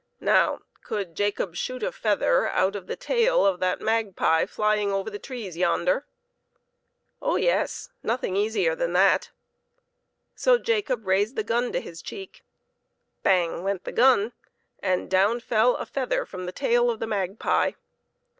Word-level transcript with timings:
Now, 0.19 0.61
could 0.83 1.13
Jacob 1.13 1.55
shoot 1.55 1.83
a 1.83 1.91
feather 1.91 2.47
out 2.47 2.75
of 2.75 2.87
the 2.87 2.95
tail 2.95 3.45
of 3.45 3.59
the 3.59 3.77
magpie 3.79 4.47
flying 4.47 4.91
over 4.91 5.11
the 5.11 5.19
trees 5.19 5.55
yonder? 5.55 6.07
Oh 7.21 7.35
yes! 7.35 7.89
nothing 8.01 8.35
easier 8.35 8.73
than 8.73 8.93
that. 8.93 9.29
So 10.33 10.57
Jacob 10.57 11.05
raised 11.05 11.35
the 11.35 11.43
gun 11.43 11.71
to 11.73 11.79
his 11.79 12.01
cheek. 12.01 12.43
Bang! 13.21 13.61
went 13.61 13.61
2 13.61 13.61
PEPPER 13.61 13.69
AND 13.69 13.79
SALT. 13.79 13.83
the 14.17 14.23
gun, 14.23 14.33
and 14.79 15.11
down 15.11 15.39
fell 15.39 15.75
a 15.75 15.85
feather 15.85 16.25
from 16.25 16.47
the 16.47 16.51
tail 16.51 16.89
of 16.89 16.99
the 16.99 17.05
magpie. 17.05 17.73